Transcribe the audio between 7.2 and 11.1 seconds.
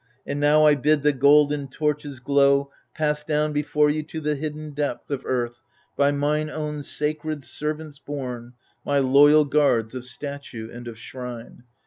servants borne, My loyal guards of statue and of